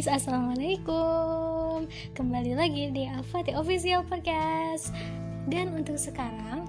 [0.00, 1.84] guys, Assalamualaikum.
[2.16, 4.96] Kembali lagi di Afati Official Podcast.
[5.44, 6.64] Dan untuk sekarang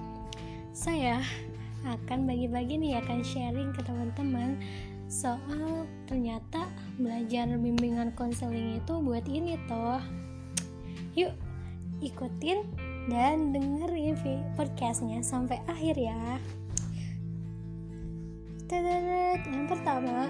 [0.76, 1.16] Saya
[1.88, 4.60] akan bagi-bagi nih akan sharing ke teman-teman
[5.08, 6.68] Soal ternyata
[7.00, 10.04] belajar bimbingan konseling itu buat ini toh.
[11.16, 11.32] Yuk
[12.04, 12.68] ikutin
[13.08, 14.12] dan dengerin
[14.60, 16.36] podcastnya sampai akhir ya.
[18.68, 20.28] Yang pertama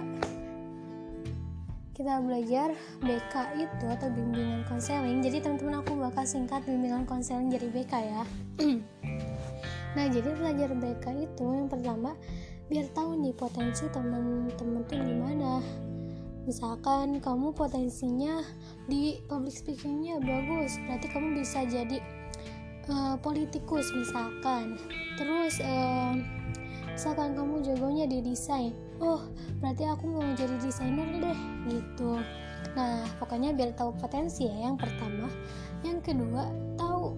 [2.03, 5.23] kita belajar BK itu atau bimbingan konseling.
[5.23, 8.23] Jadi teman-teman aku bakal singkat bimbingan konseling jadi BK ya.
[9.93, 12.17] Nah jadi belajar BK itu yang pertama
[12.73, 15.61] biar tahu nih potensi teman-teman tuh gimana
[16.49, 18.41] misalkan kamu potensinya
[18.89, 22.01] di public speakingnya bagus berarti kamu bisa jadi
[22.89, 24.81] uh, politikus misalkan.
[25.21, 26.17] Terus uh,
[26.93, 28.77] misalkan kamu jagonya di desain.
[29.01, 29.25] Oh
[29.59, 31.41] berarti aku mau jadi desainer deh
[31.73, 32.21] gitu.
[32.79, 35.27] Nah pokoknya biar tahu potensi ya yang pertama.
[35.83, 36.47] Yang kedua
[36.79, 37.17] tahu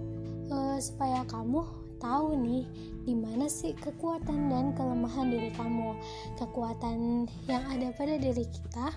[0.49, 1.63] uh, supaya kamu
[2.01, 2.65] tahu nih
[3.05, 5.97] di mana sih kekuatan dan kelemahan diri kamu.
[6.41, 8.93] Kekuatan yang ada pada diri kita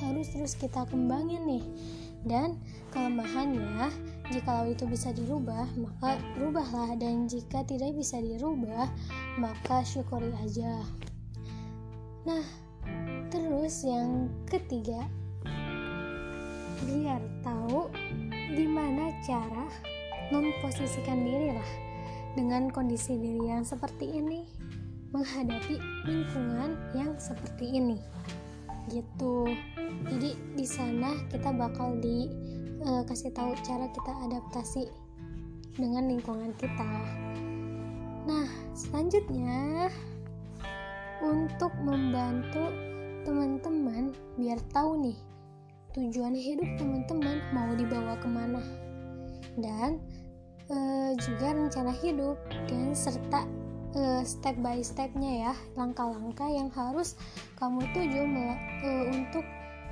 [0.00, 1.64] harus terus kita kembangin nih.
[2.20, 2.60] Dan
[2.92, 3.88] kelemahannya
[4.30, 6.94] jika itu bisa dirubah maka rubahlah.
[6.96, 8.86] Dan jika tidak bisa dirubah
[9.38, 10.86] maka syukuri aja.
[12.24, 12.44] Nah,
[13.32, 15.08] terus yang ketiga,
[16.86, 17.90] biar tahu
[18.54, 19.66] gimana cara
[20.30, 21.70] memposisikan diri lah
[22.38, 24.46] dengan kondisi diri yang seperti ini.
[25.10, 25.74] Menghadapi
[26.06, 27.98] lingkungan yang seperti ini.
[28.86, 29.50] Gitu.
[30.06, 34.84] Jadi di sana kita bakal dikasih uh, tahu cara kita adaptasi
[35.76, 36.92] dengan lingkungan kita.
[38.28, 39.88] Nah selanjutnya
[41.20, 42.72] untuk membantu
[43.24, 45.18] teman-teman biar tahu nih
[45.92, 48.62] tujuan hidup teman-teman mau dibawa ke mana.
[49.58, 49.98] Dan
[50.70, 50.76] e,
[51.18, 52.38] juga rencana hidup
[52.70, 53.44] dan serta
[53.92, 57.18] e, step by stepnya ya langkah-langkah yang harus
[57.58, 58.22] kamu tuju
[58.86, 59.44] e, untuk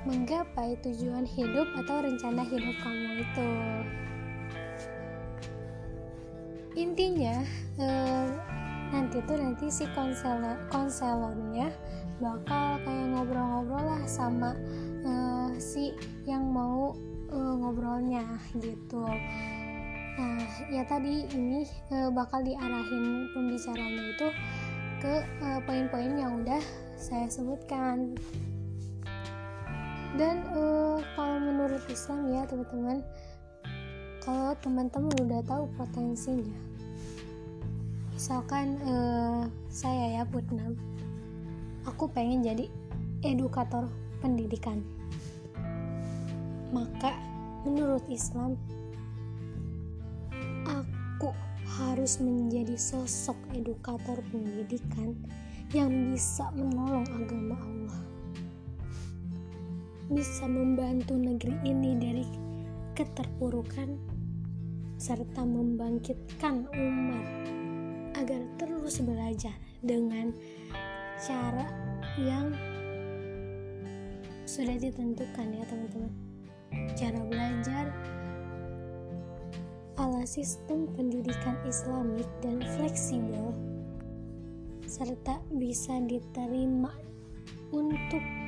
[0.07, 3.51] menggapai tujuan hidup atau rencana hidup kamu itu.
[6.79, 7.43] Intinya
[7.75, 7.87] e,
[8.89, 11.69] nanti tuh nanti si konselor konselornya
[12.19, 14.51] bakal kayak ngobrol-ngobrol lah sama
[15.07, 15.95] uh, si
[16.27, 16.91] yang mau
[17.31, 18.25] uh, ngobrolnya
[18.59, 19.07] gitu.
[20.19, 21.63] Nah ya tadi ini
[21.95, 24.27] uh, bakal diarahin pembicaranya itu
[24.99, 25.13] ke
[25.63, 26.59] poin-poin uh, yang udah
[26.99, 28.19] saya sebutkan
[30.19, 32.99] dan uh, kalau menurut Islam ya teman-teman
[34.19, 36.59] kalau teman-teman udah tahu potensinya
[38.11, 40.75] misalkan uh, saya ya Putnam
[41.87, 42.67] aku pengen jadi
[43.23, 43.87] edukator
[44.23, 44.83] pendidikan.
[46.69, 47.17] Maka
[47.65, 48.55] menurut Islam
[50.69, 51.33] aku
[51.79, 55.17] harus menjadi sosok edukator pendidikan
[55.73, 57.99] yang bisa menolong agama Allah
[60.09, 62.25] bisa membantu negeri ini dari
[62.97, 63.93] keterpurukan
[64.97, 67.25] serta membangkitkan umat
[68.17, 69.53] agar terus belajar
[69.85, 70.33] dengan
[71.21, 71.69] cara
[72.17, 72.51] yang
[74.49, 76.13] sudah ditentukan ya teman-teman.
[76.97, 77.85] Cara belajar
[80.01, 83.53] ala sistem pendidikan islamik dan fleksibel
[84.89, 86.89] serta bisa diterima
[87.69, 88.38] untuk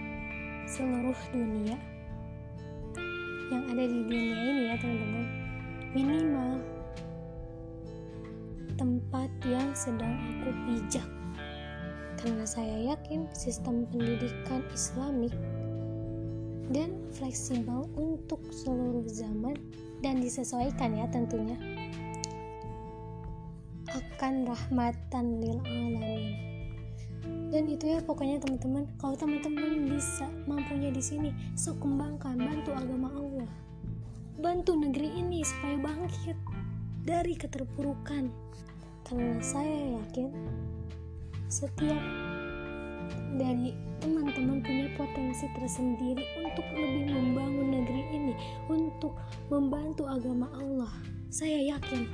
[0.72, 1.76] seluruh dunia
[3.52, 5.26] yang ada di dunia ini ya teman-teman.
[5.92, 6.52] Minimal
[8.80, 11.08] tempat yang sedang aku pijak.
[12.16, 15.36] Karena saya yakin sistem pendidikan islamik
[16.72, 19.60] dan fleksibel untuk seluruh zaman
[20.00, 21.60] dan disesuaikan ya tentunya.
[23.92, 26.41] Akan rahmatan lil alamin
[27.52, 33.12] dan itu ya pokoknya teman-teman kalau teman-teman bisa mampunya di sini so kembangkan bantu agama
[33.12, 33.50] Allah
[34.40, 36.38] bantu negeri ini supaya bangkit
[37.04, 38.32] dari keterpurukan
[39.04, 40.32] karena saya yakin
[41.52, 42.00] setiap
[43.36, 48.34] dari teman-teman punya potensi tersendiri untuk lebih membangun negeri ini,
[48.68, 49.16] untuk
[49.54, 50.92] membantu agama Allah.
[51.30, 52.10] Saya yakin.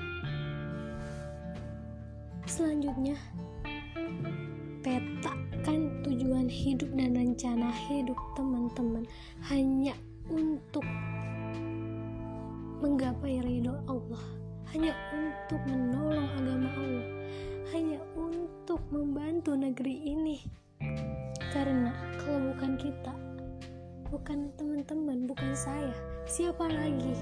[2.46, 3.16] Selanjutnya,
[4.82, 9.04] petakan tujuan hidup dan rencana hidup teman-teman
[9.50, 9.94] hanya
[10.30, 10.86] untuk
[12.82, 14.38] menggapai ridho Allah
[14.76, 17.08] hanya untuk menolong agama Allah,
[17.72, 20.44] hanya untuk membantu negeri ini.
[21.56, 23.14] Karena kalau bukan kita,
[24.12, 25.96] bukan teman-teman bukan saya
[26.28, 27.16] siapa lagi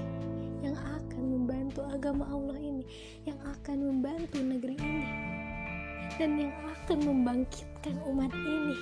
[0.66, 2.82] yang akan membantu agama Allah ini
[3.22, 5.35] yang akan membantu negeri ini
[6.16, 8.76] dan yang akan membangkitkan umat ini.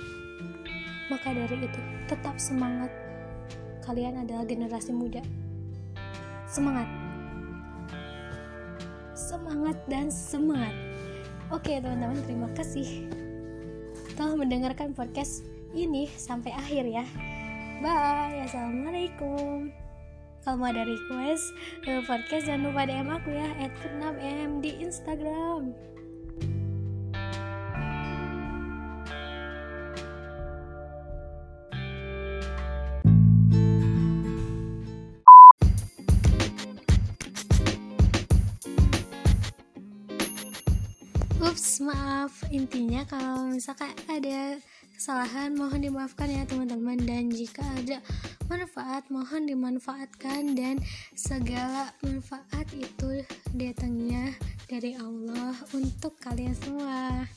[1.11, 2.89] Maka dari itu tetap semangat.
[3.85, 5.21] Kalian adalah generasi muda.
[6.49, 6.89] Semangat.
[9.13, 10.73] Semangat dan semangat.
[11.53, 13.05] Oke teman-teman terima kasih
[14.17, 15.45] telah mendengarkan podcast
[15.75, 17.05] ini sampai akhir ya.
[17.83, 18.47] Bye.
[18.47, 19.69] Assalamualaikum.
[20.45, 21.41] Kalau mau ada request
[22.05, 23.73] podcast jangan lupa DM aku ya at
[24.21, 25.73] m di Instagram
[41.45, 42.33] Ups, maaf.
[42.49, 44.57] Intinya kalau misalkan ada
[44.97, 48.01] kesalahan mohon dimaafkan ya teman-teman dan jika ada
[48.49, 50.81] manfaat mohon dimanfaatkan dan
[51.13, 53.21] segala manfaat itu
[53.53, 54.33] datangnya
[54.65, 57.29] dari Allah untuk kalian semua.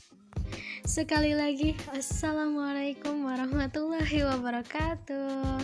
[0.89, 5.61] Sekali lagi, Assalamualaikum warahmatullahi wabarakatuh.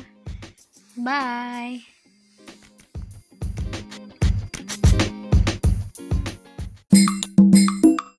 [1.01, 1.94] Bye.